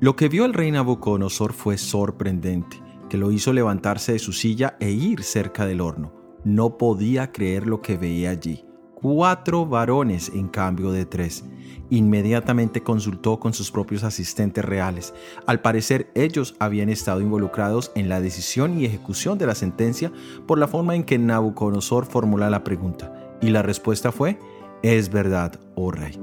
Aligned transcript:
Lo 0.00 0.14
que 0.14 0.28
vio 0.28 0.44
el 0.44 0.54
rey 0.54 0.70
Nabucodonosor 0.70 1.52
fue 1.52 1.76
sorprendente, 1.76 2.80
que 3.08 3.18
lo 3.18 3.32
hizo 3.32 3.52
levantarse 3.52 4.12
de 4.12 4.20
su 4.20 4.32
silla 4.32 4.76
e 4.78 4.90
ir 4.92 5.24
cerca 5.24 5.66
del 5.66 5.80
horno. 5.80 6.12
No 6.44 6.78
podía 6.78 7.32
creer 7.32 7.66
lo 7.66 7.82
que 7.82 7.96
veía 7.96 8.30
allí. 8.30 8.64
Cuatro 8.94 9.66
varones 9.66 10.30
en 10.32 10.46
cambio 10.46 10.92
de 10.92 11.04
tres. 11.04 11.44
Inmediatamente 11.90 12.84
consultó 12.84 13.40
con 13.40 13.52
sus 13.52 13.72
propios 13.72 14.04
asistentes 14.04 14.64
reales. 14.64 15.14
Al 15.46 15.62
parecer 15.62 16.12
ellos 16.14 16.54
habían 16.60 16.90
estado 16.90 17.20
involucrados 17.20 17.90
en 17.96 18.08
la 18.08 18.20
decisión 18.20 18.78
y 18.78 18.84
ejecución 18.84 19.36
de 19.36 19.46
la 19.46 19.56
sentencia 19.56 20.12
por 20.46 20.60
la 20.60 20.68
forma 20.68 20.94
en 20.94 21.02
que 21.02 21.18
Nabucodonosor 21.18 22.06
formula 22.06 22.50
la 22.50 22.62
pregunta. 22.62 23.12
Y 23.40 23.48
la 23.48 23.62
respuesta 23.62 24.12
fue, 24.12 24.38
es 24.82 25.10
verdad, 25.10 25.58
oh 25.74 25.90
rey. 25.90 26.16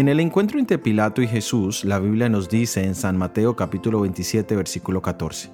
En 0.00 0.08
el 0.08 0.18
encuentro 0.18 0.58
entre 0.58 0.78
Pilato 0.78 1.20
y 1.20 1.28
Jesús, 1.28 1.84
la 1.84 1.98
Biblia 1.98 2.30
nos 2.30 2.48
dice 2.48 2.82
en 2.82 2.94
San 2.94 3.18
Mateo 3.18 3.54
capítulo 3.54 4.00
27 4.00 4.56
versículo 4.56 5.02
14, 5.02 5.50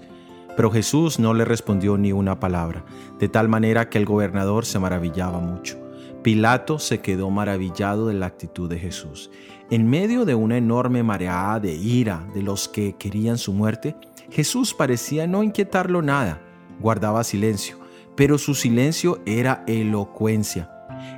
pero 0.57 0.71
Jesús 0.71 1.19
no 1.19 1.35
le 1.35 1.45
respondió 1.45 1.99
ni 1.99 2.13
una 2.13 2.39
palabra, 2.39 2.85
de 3.19 3.29
tal 3.29 3.49
manera 3.49 3.89
que 3.89 3.99
el 3.99 4.05
gobernador 4.05 4.65
se 4.65 4.79
maravillaba 4.79 5.41
mucho. 5.41 5.77
Pilato 6.23 6.79
se 6.79 7.01
quedó 7.01 7.29
maravillado 7.29 8.07
de 8.07 8.15
la 8.15 8.27
actitud 8.27 8.71
de 8.71 8.79
Jesús. 8.79 9.33
En 9.69 9.91
medio 9.91 10.25
de 10.25 10.37
una 10.37 10.59
enorme 10.59 11.03
mareada 11.03 11.59
de 11.59 11.75
ira 11.75 12.25
de 12.33 12.43
los 12.43 12.69
que 12.69 12.95
querían 12.95 13.39
su 13.39 13.53
muerte, 13.53 13.97
Jesús 14.31 14.75
parecía 14.75 15.27
no 15.27 15.43
inquietarlo 15.43 16.03
nada, 16.03 16.41
guardaba 16.79 17.25
silencio, 17.25 17.79
pero 18.15 18.39
su 18.39 18.55
silencio 18.55 19.19
era 19.27 19.65
elocuencia 19.67 20.71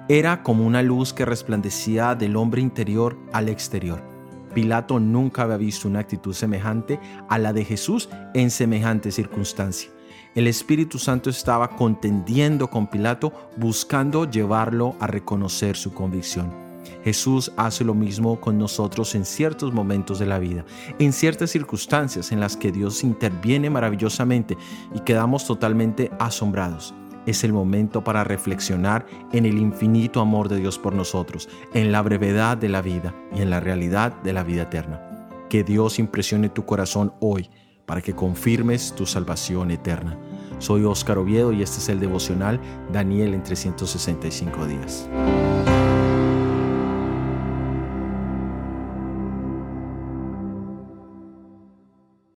era 0.09 0.43
como 0.43 0.67
una 0.67 0.83
luz 0.83 1.13
que 1.13 1.27
resplandecía 1.27 2.15
del 2.15 2.37
hombre 2.37 2.63
interior 2.63 3.19
al 3.33 3.51
exterior. 3.51 4.03
Pilato 4.55 4.99
nunca 4.99 5.43
había 5.43 5.59
visto 5.59 5.87
una 5.87 6.01
actitud 6.01 6.33
semejante 6.33 6.99
a 7.29 7.39
la 7.39 7.53
de 7.53 7.65
Jesús 7.65 8.09
en 8.33 8.51
semejante 8.51 9.13
circunstancia. 9.13 9.91
El 10.35 10.47
Espíritu 10.47 10.99
Santo 10.99 11.29
estaba 11.29 11.77
contendiendo 11.77 12.71
con 12.71 12.87
Pilato, 12.87 13.33
buscando 13.59 14.29
llevarlo 14.31 14.97
a 14.99 15.07
reconocer 15.07 15.77
su 15.77 15.93
convicción. 15.93 16.51
Jesús 17.05 17.53
hace 17.59 17.85
lo 17.85 17.93
mismo 17.93 18.41
con 18.41 18.57
nosotros 18.57 19.15
en 19.15 19.27
ciertos 19.27 19.75
momentos 19.75 20.19
de 20.19 20.27
la 20.27 20.39
vida, 20.39 20.65
en 20.99 21.13
ciertas 21.13 21.51
circunstancias 21.51 22.33
en 22.33 22.41
las 22.41 22.57
que 22.57 22.73
Dios 22.73 23.05
interviene 23.05 23.69
maravillosamente 23.69 24.57
y 24.95 25.01
quedamos 25.01 25.47
totalmente 25.47 26.11
asombrados 26.19 26.95
es 27.29 27.45
el 27.45 27.53
momento 27.53 28.03
para 28.03 28.25
reflexionar 28.25 29.07
en 29.33 29.45
el 29.45 29.59
infinito 29.59 30.21
amor 30.21 30.49
de 30.49 30.57
Dios 30.57 30.79
por 30.79 30.95
nosotros, 30.95 31.49
en 31.75 31.93
la 31.93 32.01
brevedad 32.01 32.57
de 32.57 32.71
la 32.71 32.81
vida 32.81 33.15
y 33.35 33.43
en 33.43 33.51
la 33.51 33.61
realidad 33.61 34.15
de 34.23 34.33
la 34.33 34.43
vida 34.43 34.63
eterna. 34.63 35.03
Que 35.51 35.63
Dios 35.63 35.99
impresione 35.99 36.49
tu 36.49 36.65
corazón 36.65 37.13
hoy 37.21 37.51
para 37.87 38.01
que 38.01 38.15
confirmes 38.15 38.95
tu 38.95 39.07
salvación 39.07 39.71
eterna. 39.71 40.19
Soy 40.59 40.85
Óscar 40.85 41.19
Oviedo 41.19 41.53
y 41.53 41.63
este 41.63 41.79
es 41.79 41.89
el 41.89 42.01
devocional 42.01 42.61
Daniel 42.93 43.35
en 43.35 43.43
365 43.43 44.67
días. 44.67 45.09